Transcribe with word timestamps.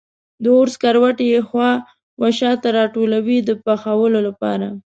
د 0.43 0.45
اور 0.55 0.67
سکروټي 0.75 1.25
یې 1.33 1.41
خوا 1.47 1.71
و 2.19 2.23
شا 2.37 2.51
ته 2.61 2.69
راټولوي 2.77 3.37
د 3.47 3.49
پخولو 3.63 4.19
لپاره. 4.27 4.67